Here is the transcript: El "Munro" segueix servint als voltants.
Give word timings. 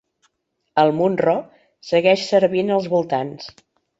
El 0.83 0.93
"Munro" 1.01 1.35
segueix 1.89 2.25
servint 2.31 2.75
als 2.79 2.91
voltants. 2.97 3.53